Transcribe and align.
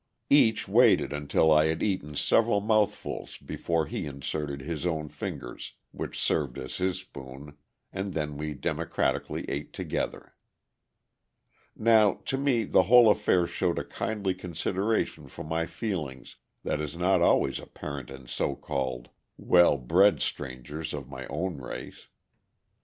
Each 0.31 0.67
waited 0.67 1.13
until 1.13 1.51
I 1.51 1.67
had 1.67 1.83
eaten 1.83 2.15
several 2.15 2.59
mouthfuls 2.59 3.37
before 3.37 3.85
he 3.85 4.07
inserted 4.07 4.59
his 4.61 4.83
own 4.83 5.09
fingers, 5.09 5.73
which 5.91 6.19
served 6.19 6.57
as 6.57 6.77
his 6.77 7.01
spoon, 7.01 7.55
and 7.93 8.15
then 8.15 8.35
we 8.35 8.55
democratically 8.55 9.45
ate 9.47 9.73
together. 9.73 10.33
Now, 11.75 12.13
to 12.25 12.37
me 12.39 12.63
the 12.63 12.81
whole 12.89 13.11
affair 13.11 13.45
showed 13.45 13.77
a 13.77 13.83
kindly 13.85 14.33
consideration 14.33 15.27
for 15.27 15.43
my 15.43 15.67
feelings 15.67 16.37
that 16.63 16.81
is 16.81 16.97
not 16.97 17.21
always 17.21 17.59
apparent 17.59 18.09
in 18.09 18.25
so 18.25 18.55
called 18.55 19.09
well 19.37 19.77
bred 19.77 20.19
strangers 20.23 20.95
of 20.95 21.09
my 21.09 21.27
own 21.27 21.57
race. 21.57 22.07